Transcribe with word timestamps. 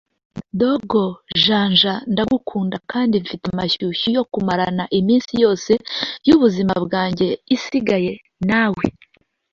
Dogo 0.59 1.05
Janja 1.43 1.93
ndagukunda 2.11 2.77
kandi 2.91 3.13
mfite 3.23 3.45
amashyushyu 3.53 4.07
yo 4.17 4.23
kumarana 4.31 4.83
iminsi 4.99 5.33
yose 5.43 5.71
y’ubuzima 6.27 6.73
bwanjye 6.85 7.27
isigaye 7.55 8.11
nawe” 8.49 8.85